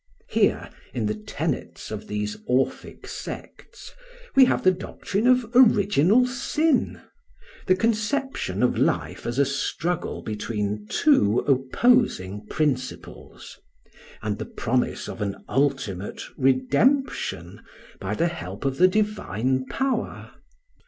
[0.31, 3.91] Here, in the tenets of these orphic sects,
[4.35, 6.99] we have the doctrine of "original sin,"
[7.67, 13.59] the conception of life as a struggle between two opposing principles,
[14.23, 17.61] and the promise of an ultimate redemption
[17.99, 20.31] by the help of the divine power.